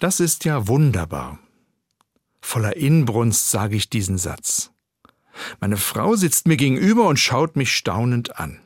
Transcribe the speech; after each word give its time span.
Das 0.00 0.18
ist 0.18 0.46
ja 0.46 0.66
wunderbar. 0.66 1.38
Voller 2.40 2.74
Inbrunst 2.74 3.50
sage 3.50 3.76
ich 3.76 3.90
diesen 3.90 4.16
Satz. 4.16 4.70
Meine 5.60 5.76
Frau 5.76 6.16
sitzt 6.16 6.48
mir 6.48 6.56
gegenüber 6.56 7.06
und 7.06 7.18
schaut 7.18 7.54
mich 7.54 7.76
staunend 7.76 8.38
an. 8.38 8.60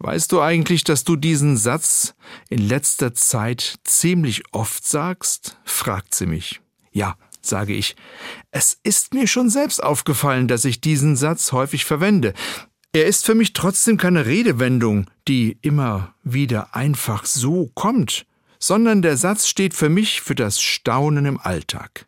Weißt 0.00 0.30
du 0.30 0.42
eigentlich, 0.42 0.84
dass 0.84 1.02
du 1.02 1.16
diesen 1.16 1.56
Satz 1.56 2.14
in 2.50 2.58
letzter 2.58 3.14
Zeit 3.14 3.80
ziemlich 3.84 4.42
oft 4.52 4.86
sagst? 4.86 5.58
fragt 5.64 6.14
sie 6.14 6.26
mich. 6.26 6.60
Ja, 6.92 7.16
sage 7.40 7.72
ich. 7.72 7.96
Es 8.50 8.78
ist 8.82 9.14
mir 9.14 9.26
schon 9.26 9.48
selbst 9.48 9.82
aufgefallen, 9.82 10.46
dass 10.46 10.66
ich 10.66 10.82
diesen 10.82 11.16
Satz 11.16 11.52
häufig 11.52 11.86
verwende. 11.86 12.34
Er 12.92 13.06
ist 13.06 13.24
für 13.24 13.34
mich 13.34 13.54
trotzdem 13.54 13.96
keine 13.96 14.26
Redewendung, 14.26 15.10
die 15.26 15.58
immer 15.62 16.14
wieder 16.22 16.76
einfach 16.76 17.24
so 17.24 17.70
kommt, 17.74 18.26
sondern 18.58 19.02
der 19.02 19.16
Satz 19.16 19.46
steht 19.46 19.74
für 19.74 19.88
mich 19.88 20.20
für 20.20 20.34
das 20.34 20.60
Staunen 20.60 21.26
im 21.26 21.38
Alltag. 21.38 22.06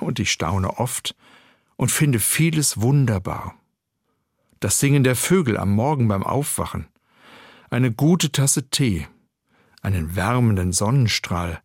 Und 0.00 0.18
ich 0.18 0.30
staune 0.30 0.78
oft 0.78 1.14
und 1.76 1.90
finde 1.90 2.18
vieles 2.18 2.80
wunderbar. 2.80 3.54
Das 4.60 4.80
Singen 4.80 5.04
der 5.04 5.16
Vögel 5.16 5.56
am 5.58 5.70
Morgen 5.70 6.08
beim 6.08 6.22
Aufwachen, 6.22 6.86
eine 7.70 7.92
gute 7.92 8.32
Tasse 8.32 8.70
Tee, 8.70 9.06
einen 9.82 10.16
wärmenden 10.16 10.72
Sonnenstrahl, 10.72 11.60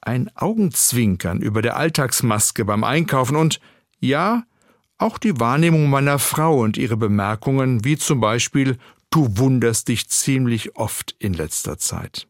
ein 0.00 0.30
Augenzwinkern 0.34 1.40
über 1.40 1.62
der 1.62 1.76
Alltagsmaske 1.76 2.64
beim 2.64 2.84
Einkaufen 2.84 3.36
und, 3.36 3.60
ja, 4.00 4.44
auch 4.98 5.18
die 5.18 5.38
Wahrnehmung 5.40 5.90
meiner 5.90 6.18
Frau 6.18 6.60
und 6.60 6.76
ihre 6.76 6.96
Bemerkungen, 6.96 7.84
wie 7.84 7.96
zum 7.96 8.20
Beispiel, 8.20 8.78
du 9.10 9.38
wunderst 9.38 9.88
dich 9.88 10.08
ziemlich 10.08 10.76
oft 10.76 11.14
in 11.18 11.34
letzter 11.34 11.78
Zeit. 11.78 12.28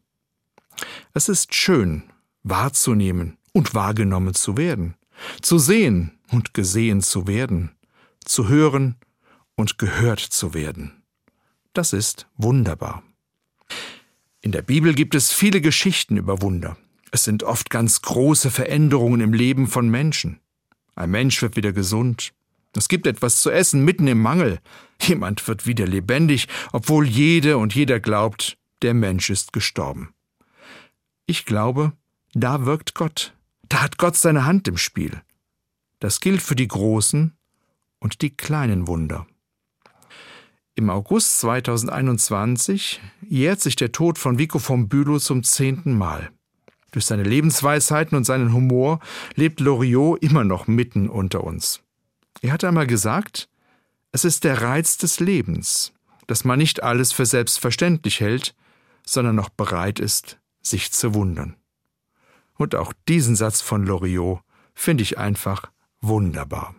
Es 1.13 1.29
ist 1.29 1.53
schön, 1.53 2.03
wahrzunehmen 2.43 3.37
und 3.53 3.73
wahrgenommen 3.73 4.33
zu 4.33 4.57
werden, 4.57 4.95
zu 5.41 5.57
sehen 5.57 6.17
und 6.31 6.53
gesehen 6.53 7.01
zu 7.01 7.27
werden, 7.27 7.71
zu 8.23 8.47
hören 8.47 8.95
und 9.55 9.77
gehört 9.77 10.19
zu 10.19 10.53
werden. 10.53 11.03
Das 11.73 11.93
ist 11.93 12.27
wunderbar. 12.37 13.03
In 14.41 14.51
der 14.51 14.61
Bibel 14.61 14.93
gibt 14.93 15.15
es 15.15 15.31
viele 15.31 15.61
Geschichten 15.61 16.17
über 16.17 16.41
Wunder. 16.41 16.77
Es 17.11 17.23
sind 17.23 17.43
oft 17.43 17.69
ganz 17.69 18.01
große 18.01 18.51
Veränderungen 18.51 19.21
im 19.21 19.33
Leben 19.33 19.67
von 19.67 19.89
Menschen. 19.89 20.39
Ein 20.95 21.11
Mensch 21.11 21.41
wird 21.41 21.55
wieder 21.55 21.73
gesund. 21.73 22.33
Es 22.75 22.87
gibt 22.87 23.07
etwas 23.07 23.41
zu 23.41 23.49
essen 23.49 23.83
mitten 23.83 24.07
im 24.07 24.21
Mangel. 24.21 24.59
Jemand 25.01 25.47
wird 25.47 25.65
wieder 25.65 25.87
lebendig, 25.87 26.47
obwohl 26.71 27.07
jede 27.07 27.57
und 27.57 27.73
jeder 27.73 27.99
glaubt, 27.99 28.57
der 28.81 28.93
Mensch 28.93 29.29
ist 29.29 29.53
gestorben. 29.53 30.14
Ich 31.27 31.45
glaube, 31.45 31.93
da 32.33 32.65
wirkt 32.65 32.93
Gott. 32.93 33.33
Da 33.67 33.81
hat 33.81 33.97
Gott 33.97 34.15
seine 34.15 34.45
Hand 34.45 34.67
im 34.67 34.77
Spiel. 34.77 35.21
Das 35.99 36.19
gilt 36.19 36.41
für 36.41 36.55
die 36.55 36.67
großen 36.67 37.35
und 37.99 38.21
die 38.21 38.35
kleinen 38.35 38.87
Wunder. 38.87 39.25
Im 40.75 40.89
August 40.89 41.39
2021 41.39 43.01
jährt 43.27 43.61
sich 43.61 43.75
der 43.75 43.91
Tod 43.91 44.19
von 44.19 44.37
Vico 44.37 44.59
von 44.59 44.87
Bülow 44.87 45.19
zum 45.19 45.43
zehnten 45.43 45.97
Mal. 45.97 46.29
Durch 46.91 47.05
seine 47.05 47.23
Lebensweisheiten 47.23 48.15
und 48.15 48.25
seinen 48.25 48.53
Humor 48.53 48.99
lebt 49.35 49.59
Loriot 49.61 50.21
immer 50.21 50.43
noch 50.43 50.67
mitten 50.67 51.09
unter 51.09 51.43
uns. 51.43 51.81
Er 52.41 52.51
hat 52.51 52.63
einmal 52.63 52.87
gesagt, 52.87 53.49
es 54.11 54.25
ist 54.25 54.43
der 54.43 54.61
Reiz 54.61 54.97
des 54.97 55.19
Lebens, 55.19 55.93
dass 56.27 56.43
man 56.43 56.59
nicht 56.59 56.83
alles 56.83 57.13
für 57.13 57.25
selbstverständlich 57.25 58.19
hält, 58.19 58.53
sondern 59.05 59.35
noch 59.35 59.49
bereit 59.49 59.99
ist, 59.99 60.39
sich 60.65 60.91
zu 60.91 61.13
wundern. 61.13 61.55
Und 62.57 62.75
auch 62.75 62.93
diesen 63.07 63.35
Satz 63.35 63.61
von 63.61 63.85
Loriot 63.85 64.41
finde 64.73 65.03
ich 65.03 65.17
einfach 65.17 65.71
wunderbar. 66.01 66.75